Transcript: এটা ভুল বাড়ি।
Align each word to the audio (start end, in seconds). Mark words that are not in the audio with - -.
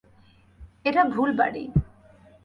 এটা 0.85 1.01
ভুল 1.05 1.29
বাড়ি। 1.31 1.63